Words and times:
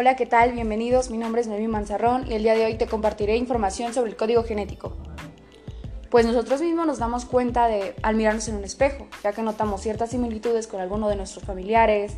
Hola, 0.00 0.14
¿qué 0.14 0.26
tal? 0.26 0.52
Bienvenidos. 0.52 1.10
Mi 1.10 1.18
nombre 1.18 1.40
es 1.40 1.48
Noemí 1.48 1.66
Manzarrón 1.66 2.30
y 2.30 2.34
el 2.34 2.44
día 2.44 2.54
de 2.54 2.64
hoy 2.64 2.76
te 2.76 2.86
compartiré 2.86 3.36
información 3.36 3.92
sobre 3.92 4.12
el 4.12 4.16
código 4.16 4.44
genético. 4.44 4.96
Pues 6.08 6.24
nosotros 6.24 6.60
mismos 6.60 6.86
nos 6.86 7.00
damos 7.00 7.24
cuenta 7.24 7.66
de 7.66 7.96
al 8.02 8.14
mirarnos 8.14 8.46
en 8.46 8.54
un 8.54 8.62
espejo, 8.62 9.08
ya 9.24 9.32
que 9.32 9.42
notamos 9.42 9.80
ciertas 9.80 10.10
similitudes 10.10 10.68
con 10.68 10.80
alguno 10.80 11.08
de 11.08 11.16
nuestros 11.16 11.42
familiares, 11.44 12.12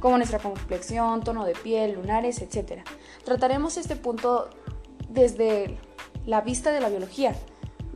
como 0.00 0.16
nuestra 0.16 0.40
complexión, 0.40 1.22
tono 1.22 1.44
de 1.44 1.52
piel, 1.52 1.92
lunares, 1.92 2.42
etc. 2.42 2.80
Trataremos 3.24 3.76
este 3.76 3.94
punto 3.94 4.50
desde 5.08 5.78
la 6.26 6.40
vista 6.40 6.72
de 6.72 6.80
la 6.80 6.88
biología, 6.88 7.36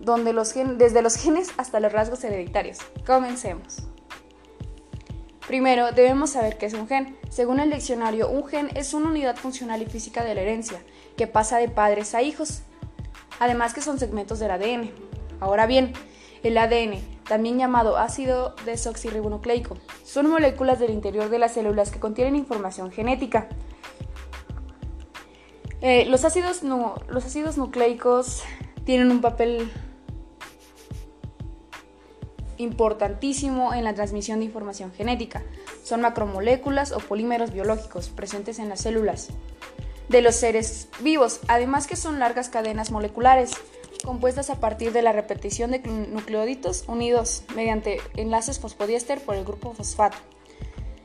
donde 0.00 0.32
los 0.32 0.55
desde 0.55 1.03
los 1.03 1.16
genes 1.16 1.50
hasta 1.57 1.80
los 1.80 1.93
rasgos 1.93 2.23
hereditarios. 2.23 2.79
Comencemos. 3.05 3.88
Primero, 5.48 5.93
debemos 5.93 6.29
saber 6.33 6.59
qué 6.59 6.66
es 6.66 6.75
un 6.75 6.87
gen. 6.87 7.16
Según 7.30 7.59
el 7.59 7.70
diccionario, 7.70 8.29
un 8.29 8.47
gen 8.47 8.69
es 8.75 8.93
una 8.93 9.09
unidad 9.09 9.34
funcional 9.34 9.80
y 9.80 9.87
física 9.87 10.23
de 10.23 10.34
la 10.34 10.43
herencia, 10.43 10.83
que 11.16 11.27
pasa 11.27 11.56
de 11.56 11.70
padres 11.70 12.15
a 12.15 12.20
hijos, 12.20 12.61
además 13.41 13.73
que 13.73 13.80
son 13.80 13.98
segmentos 13.98 14.41
del 14.41 14.51
ADN. 14.51 14.91
Ahora 15.41 15.66
bien, 15.66 15.95
el 16.42 16.59
ADN, 16.59 17.01
también 17.27 17.56
llamado 17.56 17.97
ácido 17.97 18.55
desoxirribonucleico, 18.66 19.79
son 20.05 20.29
moléculas 20.29 20.80
del 20.80 20.91
interior 20.91 21.30
de 21.30 21.39
las 21.39 21.55
células 21.55 21.91
que 21.91 21.98
contienen 21.98 22.37
información 22.37 22.91
genética. 22.91 23.48
Eh, 25.80 26.05
los, 26.11 26.27
ácidos 26.27 26.62
los 26.62 27.25
ácidos 27.25 27.56
nucleicos 27.56 28.42
tienen 28.84 29.11
un 29.11 29.23
papel 29.23 29.73
importantísimo 32.59 33.73
en 33.73 33.85
la 33.85 33.95
transmisión 33.95 34.41
de 34.41 34.47
información 34.47 34.93
genética. 34.93 35.43
Son 35.83 36.01
macromoléculas 36.01 36.92
o 36.92 36.98
polímeros 36.98 37.53
biológicos 37.53 38.09
presentes 38.11 38.59
en 38.59 38.69
las 38.69 38.83
células 38.83 39.28
de 40.09 40.23
los 40.23 40.37
seres 40.37 40.89
vivos, 41.00 41.41
además 41.48 41.87
que 41.87 41.97
son 41.97 42.19
largas 42.19 42.48
cadenas 42.48 42.91
moleculares 42.91 43.53
compuestas 44.05 44.48
a 44.50 44.61
partir 44.61 44.92
de 44.92 45.03
la 45.03 45.12
repetición 45.12 45.70
de 45.70 45.81
nucleóditos 45.81 46.84
unidos 46.87 47.42
mediante 47.55 48.00
enlaces 48.17 48.59
fosfodiéster 48.59 49.20
por 49.20 49.34
el 49.34 49.45
grupo 49.45 49.75
fosfato. 49.75 50.17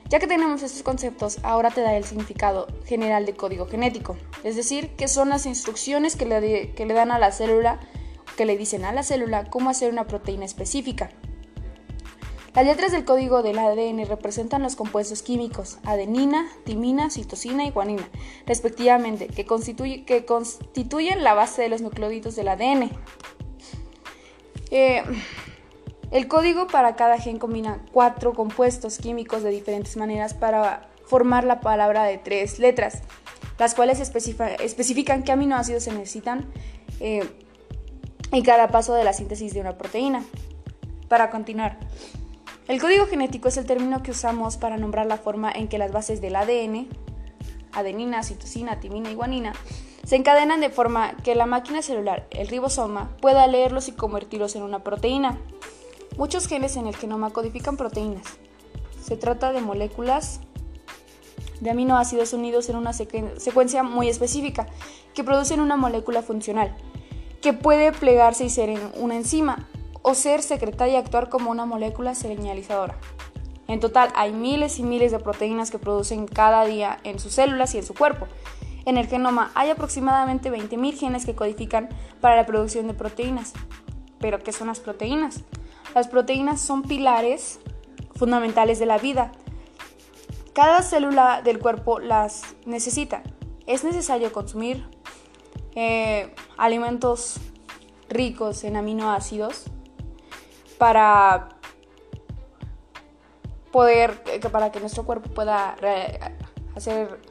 Ya 0.10 0.20
que 0.20 0.28
tenemos 0.28 0.62
estos 0.62 0.84
conceptos, 0.84 1.40
ahora 1.44 1.72
te 1.72 1.82
daré 1.82 1.98
el 1.98 2.04
significado 2.04 2.68
general 2.86 3.26
de 3.26 3.34
código 3.34 3.66
genético, 3.66 4.16
es 4.44 4.56
decir, 4.56 4.96
que 4.96 5.08
son 5.08 5.30
las 5.30 5.46
instrucciones 5.46 6.16
que 6.16 6.26
le, 6.26 6.74
que 6.74 6.86
le 6.86 6.94
dan 6.94 7.12
a 7.12 7.20
la 7.20 7.32
célula, 7.32 7.80
que 8.38 8.46
le 8.46 8.58
dicen 8.58 8.86
a 8.86 8.94
la 8.94 9.04
célula 9.04 9.50
cómo 9.50 9.70
hacer 9.70 9.92
una 9.92 10.06
proteína 10.06 10.46
específica. 10.46 11.10
Las 12.56 12.66
letras 12.66 12.92
del 12.92 13.04
código 13.04 13.42
del 13.42 13.58
ADN 13.58 14.06
representan 14.06 14.62
los 14.62 14.76
compuestos 14.76 15.24
químicos 15.24 15.80
adenina, 15.86 16.48
timina, 16.66 17.10
citosina 17.10 17.66
y 17.66 17.72
guanina, 17.72 18.08
respectivamente, 18.46 19.28
que, 19.28 19.46
constituyen 19.46 21.24
la 21.24 21.34
base 21.34 21.64
de 21.64 21.70
los 21.70 21.82
nucleóditos 21.82 22.36
del 22.36 22.50
ADN. 22.50 22.92
Eh, 24.70 25.04
el 26.12 26.28
código 26.28 26.68
para 26.68 26.96
cada 26.96 27.18
gen 27.18 27.40
combina 27.40 27.84
cuatro 27.92 28.34
compuestos 28.34 29.00
químicos 29.00 29.42
de 29.42 29.50
diferentes 29.50 29.98
maneras 29.98 30.36
para 30.36 30.90
formar 31.08 31.46
la 31.46 31.60
palabra 31.60 32.04
de 32.04 32.20
tres 32.20 32.60
letras, 32.60 33.02
las 33.58 33.74
cuales 33.74 34.00
especifican 34.00 35.24
qué 35.24 35.32
aminoácidos 35.32 35.84
se 35.84 35.92
necesitan 35.92 36.46
eh, 37.00 37.28
en 38.32 38.44
cada 38.44 38.68
paso 38.68 38.94
de 38.94 39.04
la 39.04 39.14
síntesis 39.14 39.56
de 39.56 39.62
una 39.62 39.76
proteína. 39.76 40.24
Para 41.08 41.32
continuar, 41.32 41.80
el 42.68 42.80
código 42.80 43.08
genético 43.08 43.50
es 43.50 43.58
el 43.58 43.66
término 43.66 44.02
que 44.04 44.12
usamos 44.12 44.58
para 44.58 44.78
nombrar 44.78 45.06
la 45.06 45.18
forma 45.18 45.52
en 45.52 45.68
que 45.68 45.78
las 45.78 45.92
bases 45.92 46.22
del 46.22 46.36
ADN, 46.36 46.88
adenina, 47.74 48.24
citosina, 48.24 48.80
timina 48.80 49.12
y 49.12 49.16
guanina, 49.16 49.54
se 50.06 50.16
encadenan 50.16 50.62
de 50.62 50.70
forma 50.70 51.16
que 51.24 51.36
la 51.36 51.46
máquina 51.46 51.82
celular, 51.82 52.28
el 52.32 52.48
ribosoma, 52.48 53.16
pueda 53.22 53.48
leerlos 53.48 53.88
y 53.90 53.94
convertirlos 53.94 54.56
en 54.56 54.64
una 54.64 54.84
proteína. 54.84 55.40
Muchos 56.18 56.48
genes 56.48 56.78
en 56.78 56.88
el 56.88 56.96
genoma 56.96 57.32
codifican 57.32 57.76
proteínas. 57.76 58.26
Se 59.04 59.18
trata 59.18 59.52
de 59.52 59.62
moléculas 59.62 60.40
de 61.60 61.70
aminoácidos 61.70 62.34
unidos 62.34 62.70
en 62.70 62.76
una 62.76 62.94
secuencia 62.94 63.84
muy 63.84 64.10
específica 64.10 64.68
que 65.14 65.24
producen 65.24 65.60
una 65.60 65.78
molécula 65.78 66.22
funcional, 66.22 66.76
que 67.42 67.54
puede 67.54 67.92
plegarse 67.92 68.46
y 68.46 68.50
ser 68.50 68.78
una 68.98 69.16
enzima 69.16 69.68
o 70.04 70.14
ser 70.14 70.44
secretaria 70.44 70.94
y 70.94 70.98
actuar 70.98 71.30
como 71.30 71.50
una 71.50 71.66
molécula 71.66 72.14
señalizadora. 72.14 72.98
En 73.68 73.80
total 73.80 74.10
hay 74.16 74.34
miles 74.34 74.78
y 74.78 74.84
miles 74.84 75.12
de 75.12 75.20
proteínas 75.20 75.72
que 75.72 75.80
producen 75.80 76.28
cada 76.28 76.66
día 76.66 77.00
en 77.04 77.18
sus 77.18 77.34
células 77.34 77.74
y 77.74 77.80
en 77.80 77.86
su 77.86 77.96
cuerpo. 77.96 78.28
En 78.86 78.98
el 78.98 79.08
genoma 79.08 79.52
hay 79.56 79.70
aproximadamente 79.70 80.52
20.000 80.52 81.00
genes 81.00 81.26
que 81.26 81.36
codifican 81.36 81.90
para 82.20 82.36
la 82.36 82.46
producción 82.46 82.88
de 82.88 82.94
proteínas. 82.94 83.54
¿Pero 84.20 84.40
qué 84.40 84.52
son 84.52 84.68
las 84.68 84.82
proteínas? 84.82 85.42
Las 85.96 86.10
proteínas 86.10 86.60
son 86.60 86.84
pilares 86.84 87.62
fundamentales 88.16 88.80
de 88.80 88.86
la 88.86 88.98
vida. 88.98 89.32
Cada 90.54 90.82
célula 90.82 91.42
del 91.42 91.60
cuerpo 91.60 92.00
las 92.00 92.44
necesita. 92.66 93.24
Es 93.66 93.86
necesario 93.86 94.34
consumir 94.34 94.86
eh, 95.76 96.36
alimentos 96.58 97.40
ricos 98.10 98.66
en 98.66 98.76
aminoácidos 98.76 99.66
para 100.84 101.48
poder, 103.72 104.22
para 104.52 104.70
que 104.74 104.82
nuestro 104.82 105.06
cuerpo 105.06 105.30
pueda 105.30 105.78
hacer, 106.76 107.22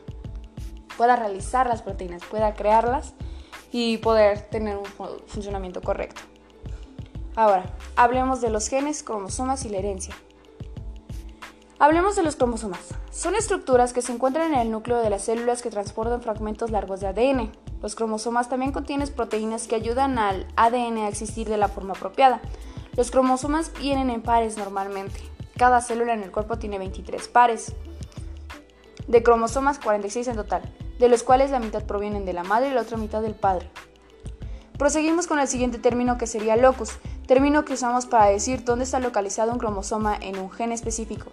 pueda 0.97 1.17
realizar 1.17 1.67
las 1.67 1.83
proteínas, 1.83 2.23
pueda 2.25 2.55
crearlas 2.55 3.13
y 3.71 3.99
poder 3.99 4.41
tener 4.41 4.79
un 4.79 4.87
funcionamiento 5.27 5.83
correcto. 5.83 6.23
Ahora, 7.37 7.67
hablemos 7.95 8.41
de 8.41 8.49
los 8.49 8.69
genes, 8.69 9.03
cromosomas 9.03 9.67
y 9.67 9.69
la 9.69 9.81
herencia. 9.81 10.15
Hablemos 11.79 12.17
de 12.17 12.23
los 12.23 12.37
cromosomas. 12.37 12.95
Son 13.11 13.35
estructuras 13.35 13.93
que 13.93 14.01
se 14.01 14.13
encuentran 14.13 14.55
en 14.55 14.61
el 14.61 14.71
núcleo 14.71 14.97
de 14.97 15.11
las 15.11 15.25
células 15.25 15.61
que 15.61 15.69
transportan 15.69 16.23
fragmentos 16.23 16.71
largos 16.71 17.01
de 17.01 17.09
ADN. 17.09 17.53
Los 17.83 17.97
cromosomas 17.97 18.49
también 18.49 18.73
contienen 18.73 19.09
proteínas 19.09 19.69
que 19.69 19.75
ayudan 19.75 20.19
al 20.19 20.47
ADN 20.57 20.97
a 21.05 21.09
existir 21.09 21.51
de 21.51 21.59
la 21.59 21.69
forma 21.69 21.93
apropiada. 21.93 22.41
Los 22.97 23.11
cromosomas 23.11 23.73
vienen 23.79 24.11
en 24.11 24.23
pares 24.23 24.59
normalmente. 24.59 25.21
Cada 25.57 25.81
célula 25.81 26.13
en 26.13 26.23
el 26.23 26.31
cuerpo 26.31 26.59
tiene 26.59 26.79
23 26.79 27.27
pares 27.29 27.75
de 29.07 29.23
cromosomas, 29.23 29.79
46 29.79 30.29
en 30.29 30.37
total, 30.37 30.63
de 30.99 31.09
los 31.09 31.23
cuales 31.23 31.51
la 31.51 31.59
mitad 31.59 31.85
provienen 31.85 32.25
de 32.25 32.33
la 32.33 32.45
madre 32.45 32.71
y 32.71 32.75
la 32.75 32.83
otra 32.83 32.97
mitad 32.97 33.23
del 33.23 33.35
padre. 33.35 33.71
Proseguimos 34.79 35.27
con 35.27 35.39
el 35.39 35.49
siguiente 35.49 35.79
término 35.79 36.19
que 36.19 36.27
sería 36.27 36.57
locus, 36.57 36.99
término 37.27 37.65
que 37.65 37.75
usamos 37.75 38.07
para 38.07 38.27
decir 38.27 38.65
dónde 38.65 38.85
está 38.85 38.99
localizado 39.01 39.53
un 39.53 39.59
cromosoma 39.59 40.17
en 40.21 40.39
un 40.39 40.51
gen 40.51 40.73
específico. 40.73 41.27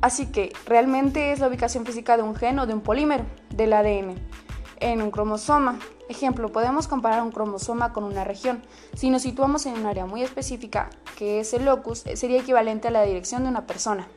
Así 0.00 0.26
que, 0.26 0.52
realmente 0.66 1.32
es 1.32 1.40
la 1.40 1.48
ubicación 1.48 1.84
física 1.84 2.16
de 2.16 2.22
un 2.22 2.34
gen 2.34 2.58
o 2.58 2.66
de 2.66 2.74
un 2.74 2.80
polímero 2.80 3.24
del 3.50 3.72
ADN 3.72 4.14
en 4.80 5.02
un 5.02 5.10
cromosoma. 5.10 5.78
Ejemplo, 6.10 6.50
podemos 6.50 6.88
comparar 6.88 7.22
un 7.22 7.30
cromosoma 7.30 7.92
con 7.92 8.02
una 8.02 8.24
región. 8.24 8.60
Si 8.94 9.10
nos 9.10 9.22
situamos 9.22 9.64
en 9.66 9.74
un 9.74 9.86
área 9.86 10.06
muy 10.06 10.24
específica, 10.24 10.90
que 11.16 11.38
es 11.38 11.54
el 11.54 11.64
locus, 11.64 12.02
sería 12.14 12.40
equivalente 12.40 12.88
a 12.88 12.90
la 12.90 13.04
dirección 13.04 13.44
de 13.44 13.48
una 13.48 13.64
persona. 13.64 14.08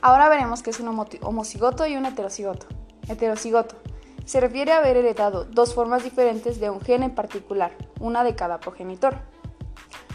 Ahora 0.00 0.28
veremos 0.28 0.64
qué 0.64 0.70
es 0.70 0.80
un 0.80 0.88
homocigoto 0.88 1.86
y 1.86 1.94
un 1.94 2.04
heterocigoto. 2.04 2.66
Heterocigoto 3.06 3.76
se 4.24 4.40
refiere 4.40 4.72
a 4.72 4.78
haber 4.78 4.96
heredado 4.96 5.44
dos 5.44 5.72
formas 5.72 6.02
diferentes 6.02 6.58
de 6.58 6.68
un 6.68 6.80
gen 6.80 7.04
en 7.04 7.14
particular, 7.14 7.70
una 8.00 8.24
de 8.24 8.34
cada 8.34 8.58
progenitor. 8.58 9.18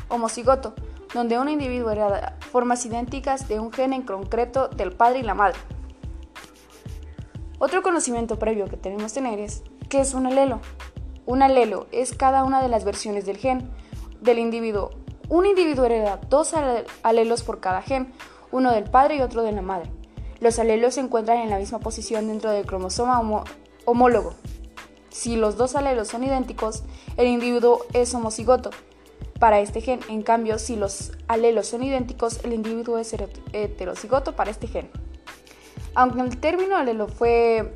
Homocigoto, 0.09 0.73
donde 1.13 1.39
un 1.39 1.47
individuo 1.47 1.91
hereda 1.91 2.37
formas 2.51 2.85
idénticas 2.85 3.47
de 3.47 3.61
un 3.61 3.71
gen 3.71 3.93
en 3.93 4.01
concreto 4.01 4.67
del 4.67 4.91
padre 4.91 5.19
y 5.19 5.23
la 5.23 5.33
madre. 5.33 5.59
Otro 7.57 7.81
conocimiento 7.81 8.37
previo 8.37 8.65
que 8.65 8.75
tenemos 8.75 9.13
que 9.13 9.21
tener 9.21 9.39
es 9.39 9.63
qué 9.89 10.01
es 10.01 10.13
un 10.13 10.27
alelo. 10.27 10.59
Un 11.25 11.41
alelo 11.41 11.87
es 11.91 12.13
cada 12.13 12.43
una 12.43 12.61
de 12.61 12.69
las 12.69 12.85
versiones 12.85 13.25
del 13.25 13.37
gen 13.37 13.69
del 14.21 14.39
individuo. 14.39 14.91
Un 15.29 15.45
individuo 15.45 15.85
hereda 15.85 16.19
dos 16.29 16.53
alelos 17.03 17.43
por 17.43 17.59
cada 17.59 17.81
gen, 17.81 18.13
uno 18.51 18.71
del 18.71 18.83
padre 18.83 19.15
y 19.15 19.21
otro 19.21 19.41
de 19.41 19.51
la 19.51 19.61
madre. 19.61 19.89
Los 20.39 20.59
alelos 20.59 20.95
se 20.95 21.01
encuentran 21.01 21.39
en 21.39 21.49
la 21.49 21.57
misma 21.57 21.79
posición 21.79 22.27
dentro 22.27 22.51
del 22.51 22.65
cromosoma 22.65 23.21
homólogo. 23.85 24.35
Si 25.09 25.35
los 25.35 25.57
dos 25.57 25.75
alelos 25.75 26.09
son 26.09 26.23
idénticos, 26.23 26.83
el 27.17 27.27
individuo 27.27 27.85
es 27.93 28.13
homocigoto. 28.13 28.69
Para 29.39 29.59
este 29.59 29.81
gen, 29.81 29.99
en 30.09 30.21
cambio, 30.21 30.59
si 30.59 30.75
los 30.75 31.13
alelos 31.27 31.67
son 31.67 31.83
idénticos, 31.83 32.43
el 32.43 32.53
individuo 32.53 32.97
es 32.97 33.15
heterocigoto 33.53 34.35
para 34.35 34.51
este 34.51 34.67
gen. 34.67 34.89
Aunque 35.93 36.21
el 36.21 36.37
término 36.37 36.75
alelo 36.75 37.07
fue 37.07 37.73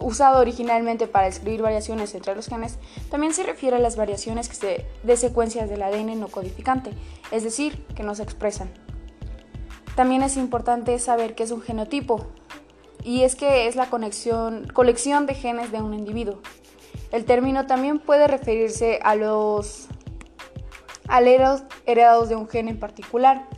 usado 0.00 0.40
originalmente 0.40 1.06
para 1.06 1.26
describir 1.26 1.62
variaciones 1.62 2.14
entre 2.14 2.34
los 2.34 2.46
genes, 2.46 2.78
también 3.10 3.34
se 3.34 3.42
refiere 3.42 3.76
a 3.76 3.80
las 3.80 3.96
variaciones 3.96 4.50
de 4.60 5.16
secuencias 5.16 5.68
del 5.68 5.82
ADN 5.82 6.18
no 6.20 6.28
codificante, 6.28 6.92
es 7.30 7.44
decir, 7.44 7.84
que 7.94 8.02
no 8.02 8.14
se 8.14 8.22
expresan. 8.22 8.70
También 9.96 10.22
es 10.22 10.36
importante 10.36 10.98
saber 10.98 11.34
qué 11.34 11.42
es 11.42 11.50
un 11.50 11.60
genotipo. 11.60 12.26
y 13.04 13.22
es 13.22 13.36
que 13.36 13.68
es 13.68 13.76
la 13.76 13.88
conexión, 13.88 14.66
colección 14.74 15.26
de 15.26 15.34
genes 15.34 15.70
de 15.72 15.80
un 15.80 15.94
individuo. 15.94 16.40
El 17.10 17.24
término 17.24 17.66
también 17.66 18.00
puede 18.00 18.26
referirse 18.26 18.98
a 19.02 19.14
los 19.14 19.86
aleros 21.08 21.62
heredados 21.86 22.28
de 22.28 22.36
un 22.36 22.48
gen 22.48 22.68
en 22.68 22.78
particular. 22.78 23.48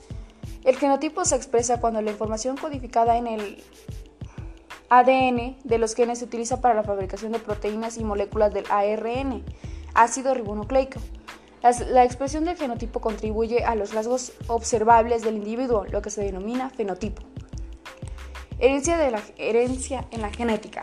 El 0.65 0.77
genotipo 0.77 1.25
se 1.25 1.37
expresa 1.37 1.81
cuando 1.81 2.01
la 2.01 2.11
información 2.11 2.57
codificada 2.57 3.17
en 3.17 3.27
el 3.27 3.63
ADN 4.91 5.57
de 5.63 5.79
los 5.79 5.95
genes 5.95 6.19
se 6.19 6.25
utiliza 6.25 6.61
para 6.61 6.75
la 6.75 6.83
fabricación 6.83 7.31
de 7.31 7.39
proteínas 7.39 7.97
y 7.97 8.03
moléculas 8.03 8.53
del 8.53 8.65
ARN, 8.69 9.45
ácido 9.95 10.35
ribonucleico. 10.35 10.99
La 11.91 12.05
expresión 12.05 12.45
del 12.45 12.57
genotipo 12.57 13.01
contribuye 13.01 13.65
a 13.65 13.77
los 13.77 13.95
rasgos 13.95 14.33
observables 14.49 15.23
del 15.23 15.37
individuo, 15.37 15.85
lo 15.85 16.03
que 16.03 16.11
se 16.11 16.23
denomina 16.23 16.71
fenotipo. 16.71 17.23
Herencia, 18.59 18.99
de 18.99 19.13
la, 19.13 19.23
herencia 19.39 20.07
en 20.11 20.23
la 20.23 20.31
genética. 20.31 20.83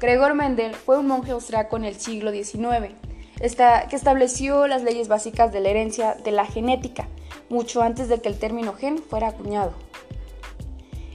Gregor 0.00 0.34
Mendel 0.34 0.74
fue 0.74 0.98
un 0.98 1.06
monje 1.06 1.32
austriaco 1.32 1.76
en 1.76 1.84
el 1.84 1.96
siglo 1.96 2.32
XIX 2.32 2.94
que 3.40 3.96
estableció 3.96 4.66
las 4.66 4.82
leyes 4.82 5.08
básicas 5.08 5.52
de 5.52 5.60
la 5.60 5.68
herencia 5.68 6.14
de 6.14 6.30
la 6.30 6.46
genética, 6.46 7.08
mucho 7.50 7.82
antes 7.82 8.08
de 8.08 8.20
que 8.20 8.28
el 8.28 8.38
término 8.38 8.72
gen 8.74 8.98
fuera 8.98 9.28
acuñado. 9.28 9.72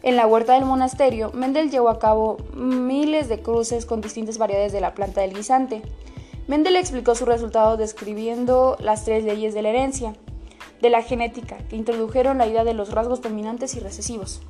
En 0.05 0.17
la 0.17 0.27
huerta 0.27 0.53
del 0.53 0.65
monasterio, 0.65 1.31
Mendel 1.33 1.71
llevó 1.71 1.89
a 1.89 1.97
cabo 1.97 2.37
miles 2.53 3.27
de 3.27 3.41
cruces 3.41 3.87
con 3.87 4.01
distintas 4.01 4.37
variedades 4.37 4.71
de 4.71 4.79
la 4.79 4.93
planta 4.93 5.21
del 5.21 5.33
guisante. 5.33 5.81
Mendel 6.47 6.75
explicó 6.75 7.15
sus 7.15 7.27
resultados 7.27 7.79
describiendo 7.79 8.77
las 8.79 9.03
tres 9.03 9.23
leyes 9.23 9.55
de 9.55 9.63
la 9.63 9.69
herencia, 9.69 10.13
de 10.79 10.91
la 10.91 11.01
genética, 11.01 11.57
que 11.69 11.75
introdujeron 11.75 12.37
la 12.37 12.45
idea 12.45 12.63
de 12.63 12.75
los 12.75 12.91
rasgos 12.91 13.23
dominantes 13.23 13.73
y 13.73 13.79
recesivos. 13.79 14.43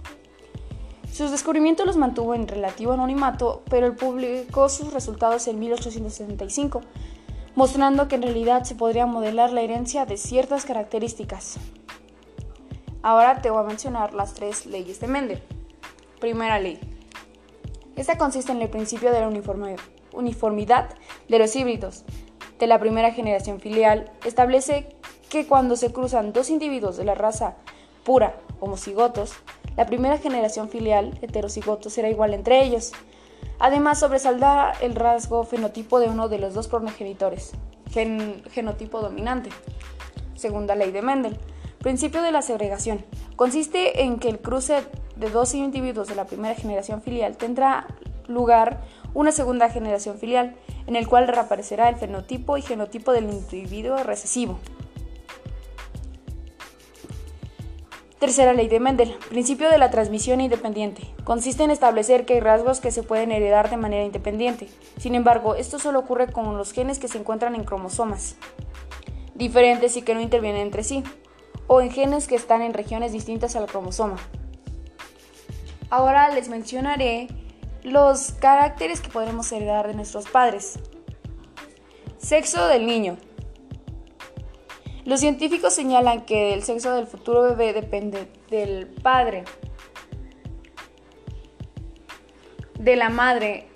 Sus 1.10 1.32
descubrimientos 1.32 1.86
los 1.86 1.96
mantuvo 1.96 2.36
en 2.36 2.50
relativo 2.50 2.92
anonimato, 2.92 3.62
pero 3.70 3.88
él 3.88 3.96
publicó 3.96 4.68
sus 4.68 4.92
resultados 4.92 5.48
en 5.48 5.58
1875, 5.58 6.82
mostrando 7.56 8.10
que 8.10 8.16
en 8.16 8.24
realidad 8.24 8.66
se 8.66 8.76
podría 8.76 9.06
modelar 9.06 9.54
la 9.54 9.62
herencia 9.62 10.06
de 10.06 10.18
ciertas 10.18 10.66
características. 10.66 11.60
Ahora 13.06 13.40
te 13.40 13.52
voy 13.52 13.60
a 13.62 13.68
mencionar 13.68 14.16
las 14.16 14.34
tres 14.34 14.66
leyes 14.66 15.00
de 15.00 15.06
Mendel. 15.06 15.40
Primera 16.20 16.58
ley. 16.58 16.80
Esta 17.96 18.18
consiste 18.18 18.52
en 18.52 18.64
el 18.64 18.70
principio 18.70 19.12
de 19.12 19.22
la 19.22 19.28
uniformidad 20.12 20.90
de 21.30 21.38
los 21.38 21.56
híbridos 21.56 22.04
de 22.58 22.66
la 22.66 22.80
primera 22.80 23.12
generación 23.12 23.60
filial. 23.60 24.12
Establece 24.26 24.88
que 25.30 25.46
cuando 25.46 25.76
se 25.76 25.94
cruzan 25.94 26.34
dos 26.34 26.50
individuos 26.50 26.98
de 26.98 27.04
la 27.04 27.14
raza 27.14 27.58
pura, 28.04 28.38
homocigotos, 28.60 29.36
la 29.78 29.86
primera 29.86 30.18
generación 30.18 30.70
filial, 30.70 31.16
heterocigoto, 31.22 31.92
será 31.92 32.10
igual 32.10 32.34
entre 32.34 32.64
ellos. 32.64 32.92
Además, 33.60 34.00
sobresalta 34.00 34.72
el 34.82 34.96
rasgo 34.96 35.44
fenotipo 35.44 36.00
de 36.00 36.10
uno 36.10 36.28
de 36.28 36.40
los 36.40 36.56
dos 36.56 36.68
progenitores, 36.68 37.52
genotipo 38.52 39.00
dominante. 39.00 39.52
Segunda 40.34 40.74
ley 40.74 40.90
de 40.90 41.04
Mendel. 41.04 41.38
Principio 41.86 42.24
de 42.24 42.32
la 42.32 42.42
segregación. 42.42 43.06
Consiste 43.36 44.02
en 44.02 44.18
que 44.18 44.28
el 44.28 44.40
cruce 44.40 44.82
de 45.18 45.30
dos 45.30 45.54
individuos 45.54 46.08
de 46.08 46.16
la 46.16 46.26
primera 46.26 46.56
generación 46.56 47.04
filial 47.04 47.38
tendrá 47.38 47.86
lugar 48.26 48.82
una 49.14 49.32
segunda 49.32 49.70
generación 49.70 50.18
filial, 50.18 50.56
en 50.88 50.96
el 50.96 51.08
cual 51.08 51.28
reaparecerá 51.28 51.88
el 51.88 51.96
fenotipo 51.96 52.58
y 52.58 52.64
genotipo 52.64 53.12
del 53.12 53.26
individuo 53.26 53.98
recesivo. 53.98 54.58
Tercera 58.18 58.54
ley 58.54 58.68
de 58.68 58.80
Mendel. 58.80 59.16
Principio 59.30 59.70
de 59.70 59.78
la 59.78 59.92
transmisión 59.92 60.42
independiente. 60.42 61.04
Consiste 61.24 61.66
en 61.66 61.70
establecer 61.70 62.26
que 62.26 62.34
hay 62.34 62.40
rasgos 62.40 62.80
que 62.80 62.90
se 62.90 63.04
pueden 63.04 63.32
heredar 63.32 63.70
de 63.70 63.78
manera 63.78 64.04
independiente. 64.04 64.70
Sin 64.98 65.14
embargo, 65.14 65.54
esto 65.54 65.78
solo 65.78 66.00
ocurre 66.00 66.32
con 66.32 66.58
los 66.58 66.72
genes 66.72 66.98
que 66.98 67.08
se 67.08 67.20
encuentran 67.20 67.54
en 67.54 67.64
cromosomas 67.64 68.38
diferentes 69.36 69.98
y 69.98 70.02
que 70.02 70.16
no 70.16 70.22
intervienen 70.22 70.62
entre 70.62 70.84
sí, 70.84 71.04
o 71.68 71.82
en 71.82 71.92
genes 71.92 72.28
que 72.28 72.36
están 72.36 72.62
en 72.62 72.74
regiones 72.74 73.12
distintas 73.12 73.56
al 73.56 73.68
cromosoma. 73.68 74.18
Ahora 75.90 76.30
les 76.30 76.50
mencionaré 76.50 77.28
los 77.84 78.32
caracteres 78.34 79.02
que 79.02 79.10
podemos 79.10 79.52
heredar 79.52 79.88
de 79.88 79.94
nuestros 79.94 80.28
padres. 80.28 80.80
Sexo 82.18 82.68
del 82.68 82.86
niño. 82.86 83.18
Los 85.06 85.20
científicos 85.20 85.74
señalan 85.74 86.26
que 86.26 86.54
el 86.54 86.64
sexo 86.64 86.96
del 86.96 87.06
futuro 87.06 87.44
bebé 87.44 87.74
depende 87.74 88.28
del 88.50 88.88
padre, 88.88 89.44
de 92.80 92.96
la 92.96 93.10
madre. 93.10 93.68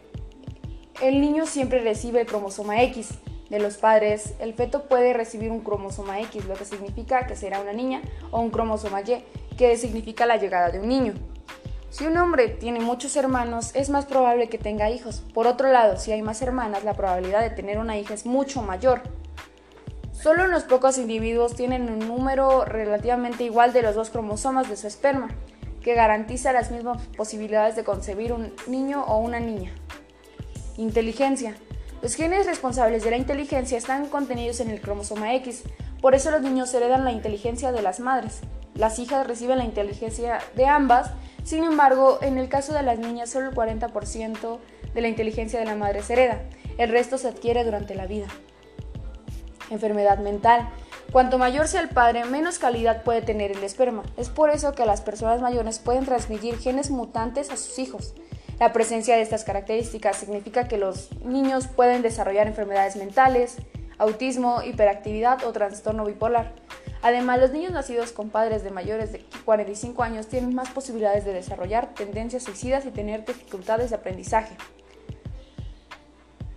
El 1.01 1.21
niño 1.21 1.45
siempre 1.45 1.81
recibe 1.81 2.21
el 2.21 2.27
cromosoma 2.27 2.81
X. 2.81 3.19
De 3.49 3.59
los 3.59 3.77
padres, 3.77 4.35
el 4.39 4.53
feto 4.53 4.83
puede 4.83 5.13
recibir 5.13 5.49
un 5.49 5.61
cromosoma 5.61 6.19
X, 6.21 6.45
lo 6.45 6.53
que 6.53 6.65
significa 6.65 7.25
que 7.25 7.35
será 7.35 7.59
una 7.59 7.73
niña, 7.73 8.01
o 8.29 8.39
un 8.39 8.51
cromosoma 8.51 9.01
Y, 9.01 9.23
que 9.57 9.75
significa 9.75 10.25
la 10.25 10.37
llegada 10.37 10.69
de 10.69 10.79
un 10.79 10.87
niño. 10.87 11.13
Si 11.89 12.05
un 12.05 12.15
hombre 12.17 12.49
tiene 12.49 12.79
muchos 12.79 13.15
hermanos, 13.15 13.71
es 13.73 13.89
más 13.89 14.05
probable 14.05 14.47
que 14.47 14.59
tenga 14.59 14.91
hijos. 14.91 15.23
Por 15.33 15.47
otro 15.47 15.71
lado, 15.71 15.97
si 15.97 16.11
hay 16.11 16.21
más 16.21 16.41
hermanas, 16.43 16.83
la 16.83 16.93
probabilidad 16.93 17.41
de 17.41 17.49
tener 17.49 17.79
una 17.79 17.97
hija 17.97 18.13
es 18.13 18.27
mucho 18.27 18.61
mayor. 18.61 19.01
Solo 20.11 20.43
unos 20.43 20.63
pocos 20.63 20.99
individuos 20.99 21.55
tienen 21.55 21.89
un 21.89 21.99
número 21.99 22.65
relativamente 22.65 23.43
igual 23.43 23.73
de 23.73 23.81
los 23.81 23.95
dos 23.95 24.11
cromosomas 24.11 24.69
de 24.69 24.75
su 24.75 24.85
esperma, 24.85 25.29
que 25.81 25.95
garantiza 25.95 26.53
las 26.53 26.69
mismas 26.69 27.01
posibilidades 27.17 27.75
de 27.75 27.83
concebir 27.83 28.33
un 28.33 28.53
niño 28.67 29.03
o 29.05 29.17
una 29.17 29.39
niña. 29.39 29.71
Inteligencia. 30.77 31.55
Los 32.01 32.15
genes 32.15 32.45
responsables 32.45 33.03
de 33.03 33.11
la 33.11 33.17
inteligencia 33.17 33.77
están 33.77 34.07
contenidos 34.07 34.59
en 34.59 34.69
el 34.69 34.81
cromosoma 34.81 35.33
X, 35.35 35.63
por 36.01 36.15
eso 36.15 36.31
los 36.31 36.41
niños 36.41 36.73
heredan 36.73 37.03
la 37.03 37.11
inteligencia 37.11 37.71
de 37.71 37.81
las 37.81 37.99
madres. 37.99 38.39
Las 38.75 38.99
hijas 38.99 39.27
reciben 39.27 39.57
la 39.57 39.65
inteligencia 39.65 40.39
de 40.55 40.65
ambas, 40.65 41.11
sin 41.43 41.63
embargo, 41.63 42.19
en 42.21 42.37
el 42.37 42.47
caso 42.47 42.73
de 42.73 42.83
las 42.83 42.99
niñas 42.99 43.29
solo 43.29 43.49
el 43.49 43.55
40% 43.55 44.59
de 44.93 45.01
la 45.01 45.07
inteligencia 45.07 45.59
de 45.59 45.65
la 45.65 45.75
madre 45.75 46.01
se 46.01 46.13
hereda, 46.13 46.41
el 46.77 46.89
resto 46.89 47.17
se 47.17 47.27
adquiere 47.27 47.63
durante 47.65 47.95
la 47.95 48.07
vida 48.07 48.27
enfermedad 49.69 50.19
mental. 50.19 50.69
Cuanto 51.11 51.37
mayor 51.37 51.67
sea 51.67 51.81
el 51.81 51.89
padre, 51.89 52.25
menos 52.25 52.59
calidad 52.59 53.03
puede 53.03 53.21
tener 53.21 53.51
el 53.51 53.63
esperma. 53.63 54.03
Es 54.17 54.29
por 54.29 54.49
eso 54.49 54.73
que 54.73 54.85
las 54.85 55.01
personas 55.01 55.41
mayores 55.41 55.79
pueden 55.79 56.05
transmitir 56.05 56.57
genes 56.57 56.91
mutantes 56.91 57.49
a 57.49 57.57
sus 57.57 57.79
hijos. 57.79 58.13
La 58.59 58.73
presencia 58.73 59.15
de 59.15 59.21
estas 59.21 59.45
características 59.45 60.17
significa 60.17 60.67
que 60.67 60.77
los 60.77 61.09
niños 61.23 61.67
pueden 61.67 62.01
desarrollar 62.01 62.45
enfermedades 62.45 62.97
mentales, 62.97 63.55
autismo, 63.97 64.61
hiperactividad 64.61 65.45
o 65.45 65.53
trastorno 65.53 66.03
bipolar. 66.03 66.51
Además, 67.01 67.39
los 67.39 67.51
niños 67.51 67.71
nacidos 67.71 68.11
con 68.11 68.29
padres 68.29 68.61
de 68.61 68.71
mayores 68.71 69.13
de 69.13 69.23
45 69.45 70.03
años 70.03 70.27
tienen 70.27 70.53
más 70.53 70.69
posibilidades 70.71 71.23
de 71.23 71.31
desarrollar 71.31 71.93
tendencias 71.93 72.43
suicidas 72.43 72.85
y 72.85 72.91
tener 72.91 73.23
dificultades 73.23 73.91
de 73.91 73.95
aprendizaje. 73.95 74.53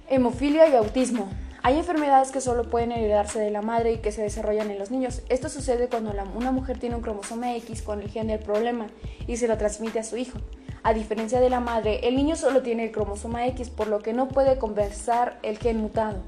Hemofilia 0.09 0.69
y 0.69 0.75
autismo. 0.75 1.29
Hay 1.63 1.79
enfermedades 1.79 2.33
que 2.33 2.41
solo 2.41 2.69
pueden 2.69 2.91
heredarse 2.91 3.39
de 3.39 3.53
la 3.53 3.63
madre 3.63 3.93
y 3.93 3.99
que 3.99 4.11
se 4.11 4.23
desarrollan 4.23 4.73
en 4.73 4.81
los 4.81 4.91
niños. 4.91 5.23
Esto 5.29 5.49
sucede 5.49 5.89
cuando 5.89 6.13
una 6.35 6.51
mujer 6.51 6.81
tiene 6.81 6.97
un 6.97 7.03
cromosoma 7.03 7.55
X 7.55 7.83
con 7.83 8.03
el 8.03 8.11
gen 8.11 8.27
del 8.27 8.41
problema 8.41 8.89
y 9.29 9.37
se 9.37 9.47
lo 9.47 9.57
transmite 9.57 10.01
a 10.01 10.05
su 10.05 10.17
hijo. 10.17 10.41
A 10.85 10.95
diferencia 10.95 11.41
de 11.41 11.49
la 11.49 11.61
madre, 11.61 12.01
el 12.09 12.17
niño 12.17 12.35
solo 12.35 12.63
tiene 12.63 12.85
el 12.85 12.93
cromosoma 12.93 13.47
X, 13.47 13.71
por 13.71 13.87
lo 13.87 14.01
que 14.01 14.13
no 14.13 14.29
puede 14.29 14.59
compensar 14.59 15.39
el 15.43 15.59
gen 15.59 15.79
mutado. 15.81 16.23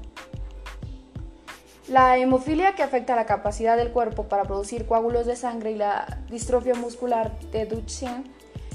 La 1.89 2.17
hemofilia 2.17 2.73
que 2.73 2.81
afecta 2.81 3.15
la 3.15 3.25
capacidad 3.25 3.75
del 3.77 3.91
cuerpo 3.91 4.23
para 4.23 4.43
producir 4.43 4.87
coágulos 4.87 5.25
de 5.25 5.35
sangre 5.35 5.71
y 5.71 5.75
la 5.75 6.19
distrofia 6.29 6.73
muscular 6.73 7.37
de 7.51 7.65
Duchenne 7.65 8.23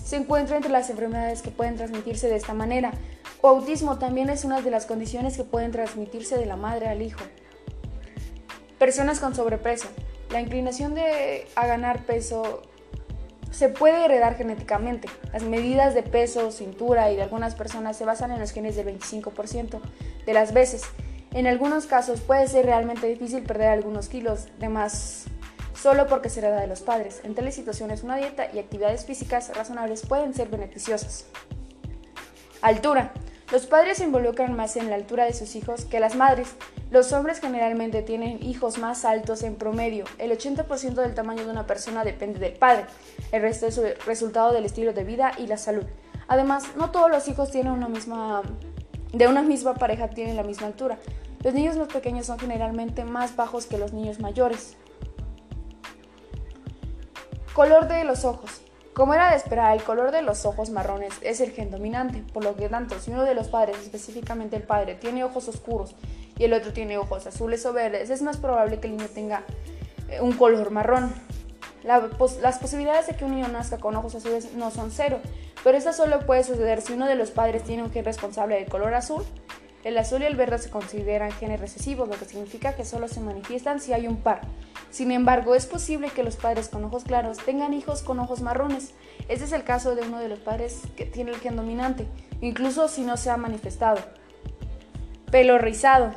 se 0.04 0.16
encuentra 0.16 0.56
entre 0.56 0.70
las 0.70 0.90
enfermedades 0.90 1.40
que 1.40 1.50
pueden 1.50 1.76
transmitirse 1.76 2.28
de 2.28 2.36
esta 2.36 2.52
manera, 2.52 2.92
o 3.40 3.48
autismo 3.48 3.98
también 3.98 4.28
es 4.28 4.44
una 4.44 4.60
de 4.60 4.70
las 4.70 4.84
condiciones 4.84 5.36
que 5.36 5.44
pueden 5.44 5.72
transmitirse 5.72 6.36
de 6.36 6.46
la 6.46 6.56
madre 6.56 6.88
al 6.88 7.00
hijo. 7.00 7.20
Personas 8.78 9.18
con 9.18 9.34
sobrepeso. 9.34 9.88
La 10.30 10.40
inclinación 10.40 10.94
de, 10.94 11.48
a 11.56 11.66
ganar 11.66 12.04
peso 12.04 12.62
se 13.50 13.68
puede 13.68 14.04
heredar 14.04 14.36
genéticamente. 14.36 15.08
Las 15.32 15.42
medidas 15.42 15.94
de 15.94 16.02
peso, 16.02 16.50
cintura 16.50 17.10
y 17.10 17.16
de 17.16 17.22
algunas 17.22 17.54
personas 17.54 17.96
se 17.96 18.04
basan 18.04 18.30
en 18.30 18.40
los 18.40 18.52
genes 18.52 18.76
del 18.76 18.86
25% 18.86 19.80
de 20.26 20.32
las 20.32 20.52
veces. 20.52 20.82
En 21.32 21.46
algunos 21.46 21.86
casos 21.86 22.20
puede 22.20 22.48
ser 22.48 22.66
realmente 22.66 23.06
difícil 23.06 23.42
perder 23.42 23.68
algunos 23.68 24.08
kilos 24.08 24.48
de 24.58 24.68
más 24.68 25.26
solo 25.80 26.06
porque 26.06 26.28
se 26.28 26.40
hereda 26.40 26.60
de 26.60 26.66
los 26.66 26.80
padres. 26.80 27.20
En 27.24 27.34
tales 27.34 27.54
situaciones 27.54 28.02
una 28.02 28.16
dieta 28.16 28.48
y 28.52 28.58
actividades 28.58 29.04
físicas 29.04 29.50
razonables 29.54 30.04
pueden 30.06 30.34
ser 30.34 30.48
beneficiosas. 30.48 31.26
Altura. 32.60 33.12
Los 33.50 33.66
padres 33.66 33.98
se 33.98 34.04
involucran 34.04 34.54
más 34.54 34.76
en 34.76 34.90
la 34.90 34.96
altura 34.96 35.24
de 35.24 35.32
sus 35.32 35.56
hijos 35.56 35.84
que 35.84 35.98
las 35.98 36.14
madres. 36.14 36.54
Los 36.90 37.12
hombres 37.12 37.40
generalmente 37.40 38.02
tienen 38.02 38.42
hijos 38.42 38.78
más 38.78 39.04
altos 39.04 39.42
en 39.42 39.56
promedio. 39.56 40.04
El 40.18 40.30
80% 40.30 40.94
del 40.94 41.14
tamaño 41.14 41.44
de 41.44 41.50
una 41.50 41.66
persona 41.66 42.04
depende 42.04 42.38
del 42.38 42.52
padre. 42.52 42.84
El 43.32 43.42
resto 43.42 43.66
es 43.66 43.76
el 43.78 43.96
resultado 44.06 44.52
del 44.52 44.66
estilo 44.66 44.92
de 44.92 45.02
vida 45.02 45.32
y 45.36 45.48
la 45.48 45.56
salud. 45.56 45.84
Además, 46.28 46.64
no 46.76 46.92
todos 46.92 47.10
los 47.10 47.26
hijos 47.26 47.50
tienen 47.50 47.72
una 47.72 47.88
misma 47.88 48.42
de 49.12 49.26
una 49.26 49.42
misma 49.42 49.74
pareja 49.74 50.08
tienen 50.08 50.36
la 50.36 50.44
misma 50.44 50.68
altura. 50.68 50.98
Los 51.42 51.54
niños 51.54 51.76
más 51.76 51.88
pequeños 51.88 52.26
son 52.26 52.38
generalmente 52.38 53.04
más 53.04 53.34
bajos 53.34 53.66
que 53.66 53.78
los 53.78 53.92
niños 53.92 54.20
mayores. 54.20 54.76
Color 57.54 57.88
de 57.88 58.04
los 58.04 58.24
ojos. 58.24 58.62
Como 59.00 59.14
era 59.14 59.30
de 59.30 59.36
esperar, 59.36 59.74
el 59.74 59.82
color 59.82 60.10
de 60.10 60.20
los 60.20 60.44
ojos 60.44 60.68
marrones 60.68 61.14
es 61.22 61.40
el 61.40 61.52
gen 61.52 61.70
dominante, 61.70 62.22
por 62.34 62.44
lo 62.44 62.54
que 62.54 62.68
tanto 62.68 63.00
si 63.00 63.10
uno 63.10 63.22
de 63.22 63.34
los 63.34 63.48
padres, 63.48 63.78
específicamente 63.78 64.56
el 64.56 64.62
padre, 64.62 64.94
tiene 64.94 65.24
ojos 65.24 65.48
oscuros 65.48 65.94
y 66.36 66.44
el 66.44 66.52
otro 66.52 66.74
tiene 66.74 66.98
ojos 66.98 67.26
azules 67.26 67.64
o 67.64 67.72
verdes, 67.72 68.10
es 68.10 68.20
más 68.20 68.36
probable 68.36 68.78
que 68.78 68.88
el 68.88 68.98
niño 68.98 69.08
tenga 69.08 69.42
eh, 70.10 70.20
un 70.20 70.32
color 70.32 70.70
marrón. 70.70 71.14
las 71.82 72.58
posibilidades 72.58 73.06
de 73.06 73.16
que 73.16 73.24
un 73.24 73.36
niño 73.36 73.48
nazca 73.48 73.78
con 73.78 73.96
ojos 73.96 74.16
azules 74.16 74.52
no 74.52 74.70
son 74.70 74.90
cero, 74.90 75.18
pero 75.64 75.78
esto 75.78 75.94
solo 75.94 76.26
puede 76.26 76.44
suceder 76.44 76.82
si 76.82 76.92
uno 76.92 77.06
de 77.06 77.14
los 77.14 77.30
padres 77.30 77.64
tiene 77.64 77.82
un 77.82 77.90
gen 77.90 78.04
responsable 78.04 78.56
del 78.56 78.68
color 78.68 78.92
azul. 78.92 79.24
El 79.82 79.96
azul 79.96 80.20
y 80.20 80.26
el 80.26 80.36
verde 80.36 80.58
se 80.58 80.68
consideran 80.68 81.32
genes 81.32 81.58
recesivos, 81.58 82.06
lo 82.06 82.18
que 82.18 82.26
significa 82.26 82.74
que 82.74 82.84
solo 82.84 83.08
se 83.08 83.20
manifiestan 83.20 83.80
si 83.80 83.94
hay 83.94 84.06
un 84.06 84.18
par. 84.18 84.42
Sin 84.90 85.12
embargo, 85.12 85.54
es 85.54 85.66
posible 85.66 86.10
que 86.10 86.24
los 86.24 86.36
padres 86.36 86.68
con 86.68 86.84
ojos 86.84 87.04
claros 87.04 87.38
tengan 87.38 87.74
hijos 87.74 88.02
con 88.02 88.18
ojos 88.18 88.40
marrones. 88.40 88.92
Este 89.28 89.44
es 89.44 89.52
el 89.52 89.62
caso 89.62 89.94
de 89.94 90.02
uno 90.02 90.18
de 90.18 90.28
los 90.28 90.40
padres 90.40 90.82
que 90.96 91.04
tiene 91.04 91.30
el 91.30 91.38
gen 91.38 91.56
dominante, 91.56 92.06
incluso 92.40 92.88
si 92.88 93.02
no 93.02 93.16
se 93.16 93.30
ha 93.30 93.36
manifestado. 93.36 94.00
Pelo 95.30 95.58
rizado. 95.58 96.12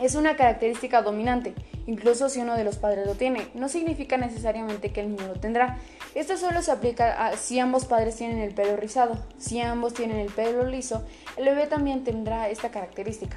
Es 0.00 0.14
una 0.14 0.36
característica 0.36 1.02
dominante, 1.02 1.54
incluso 1.86 2.28
si 2.28 2.40
uno 2.40 2.56
de 2.56 2.62
los 2.62 2.76
padres 2.76 3.06
lo 3.06 3.14
tiene. 3.14 3.48
No 3.54 3.68
significa 3.68 4.16
necesariamente 4.16 4.92
que 4.92 5.00
el 5.00 5.10
niño 5.10 5.26
lo 5.26 5.40
tendrá. 5.40 5.78
Esto 6.14 6.36
solo 6.36 6.62
se 6.62 6.70
aplica 6.70 7.26
a 7.26 7.36
si 7.36 7.58
ambos 7.58 7.86
padres 7.86 8.14
tienen 8.14 8.38
el 8.38 8.54
pelo 8.54 8.76
rizado. 8.76 9.18
Si 9.36 9.60
ambos 9.60 9.94
tienen 9.94 10.18
el 10.18 10.32
pelo 10.32 10.64
liso, 10.64 11.04
el 11.36 11.44
bebé 11.44 11.66
también 11.66 12.04
tendrá 12.04 12.48
esta 12.48 12.70
característica. 12.70 13.36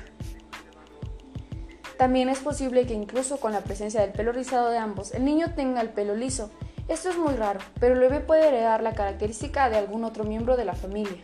También 1.97 2.29
es 2.29 2.39
posible 2.39 2.85
que 2.85 2.93
incluso 2.93 3.39
con 3.39 3.51
la 3.51 3.61
presencia 3.61 4.01
del 4.01 4.11
pelo 4.11 4.31
rizado 4.31 4.69
de 4.69 4.77
ambos, 4.77 5.13
el 5.13 5.25
niño 5.25 5.53
tenga 5.55 5.81
el 5.81 5.89
pelo 5.89 6.15
liso. 6.15 6.51
Esto 6.87 7.09
es 7.09 7.17
muy 7.17 7.33
raro, 7.33 7.59
pero 7.79 7.95
el 7.95 7.99
bebé 7.99 8.19
puede 8.19 8.47
heredar 8.47 8.81
la 8.81 8.93
característica 8.93 9.69
de 9.69 9.77
algún 9.77 10.03
otro 10.03 10.23
miembro 10.23 10.55
de 10.55 10.65
la 10.65 10.73
familia. 10.73 11.17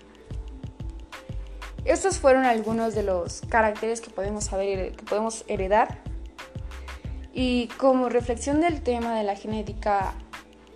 Estos 1.85 2.17
fueron 2.17 2.45
algunos 2.45 2.95
de 2.95 3.03
los 3.03 3.41
caracteres 3.49 4.01
que 4.01 4.09
podemos, 4.09 4.45
saber, 4.45 4.93
que 4.93 5.03
podemos 5.03 5.43
heredar. 5.47 5.99
Y 7.33 7.67
como 7.77 8.09
reflexión 8.09 8.61
del 8.61 8.81
tema 8.81 9.15
de 9.15 9.23
la 9.23 9.35
genética, 9.35 10.13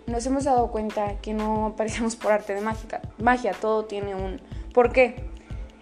nos 0.06 0.24
hemos 0.26 0.44
dado 0.44 0.70
cuenta 0.70 1.18
que 1.20 1.34
no 1.34 1.66
aparecemos 1.66 2.14
por 2.16 2.32
arte 2.32 2.54
de 2.54 2.60
mágica. 2.60 3.00
magia, 3.18 3.52
todo 3.52 3.84
tiene 3.86 4.14
un 4.14 4.40
porqué. 4.72 5.27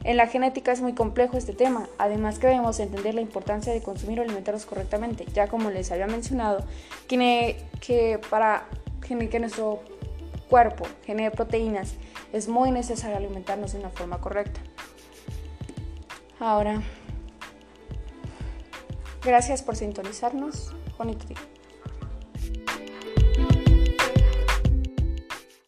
En 0.07 0.17
la 0.17 0.29
genética 0.29 0.71
es 0.71 0.81
muy 0.83 0.93
complejo 0.93 1.37
este 1.37 1.53
tema, 1.53 1.89
además 1.99 2.39
que 2.39 2.47
debemos 2.47 2.79
entender 2.79 3.17
la 3.17 3.21
importancia 3.21 3.73
de 3.73 3.83
consumir 3.83 4.21
alimentos 4.21 4.65
correctamente, 4.65 5.27
ya 5.35 5.49
como 5.49 5.69
les 5.69 5.91
había 5.91 6.07
mencionado, 6.07 6.65
que, 7.09 7.57
que 7.81 8.21
para 8.31 8.69
que 9.01 9.41
nuestro 9.41 9.81
cuerpo 10.49 10.87
genere 11.05 11.33
proteínas 11.33 11.95
es 12.33 12.47
muy 12.47 12.71
necesario 12.71 13.17
alimentarnos 13.17 13.73
de 13.73 13.81
una 13.81 13.91
forma 13.91 14.21
correcta. 14.21 14.61
Ahora, 16.39 16.83
gracias 19.25 19.61
por 19.61 19.75
sintonizarnos. 19.75 20.73
Bonito 20.97 21.27
día. 21.27 21.56